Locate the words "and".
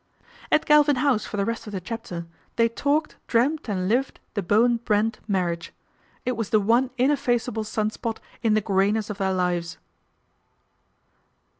3.69-3.87